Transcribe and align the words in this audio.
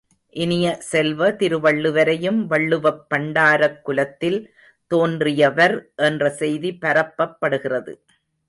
இனிய 0.35 0.67
செல்வ, 0.81 1.31
திருவள்ளுவரையும் 1.31 2.39
வள்ளுவப் 2.45 3.03
பண்டாரக்குலத்தில் 3.09 4.39
தோன்றியவர் 4.91 5.77
என்ற 6.01 6.29
செய்தி 6.41 6.77
பரப்பப்படுகிறது. 6.81 7.93